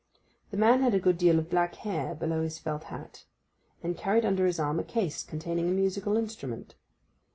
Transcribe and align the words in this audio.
The 0.49 0.57
man 0.57 0.81
had 0.81 0.95
a 0.95 0.99
good 0.99 1.19
deal 1.19 1.37
of 1.37 1.51
black 1.51 1.75
hair 1.75 2.15
below 2.15 2.41
his 2.41 2.57
felt 2.57 2.85
hat, 2.85 3.25
and 3.83 3.95
carried 3.95 4.25
under 4.25 4.47
his 4.47 4.59
arm 4.59 4.79
a 4.79 4.83
case 4.83 5.21
containing 5.21 5.69
a 5.69 5.73
musical 5.73 6.17
instrument. 6.17 6.73